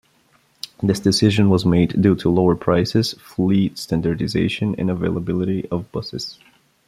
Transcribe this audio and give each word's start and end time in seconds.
This 0.81 0.99
decision 0.99 1.51
was 1.51 1.63
made 1.63 2.01
due 2.01 2.15
to 2.15 2.29
lower 2.31 2.55
prices, 2.55 3.13
fleet 3.21 3.77
standardization, 3.77 4.73
and 4.79 4.89
availability 4.89 5.69
of 5.69 5.91
buses. 5.91 6.39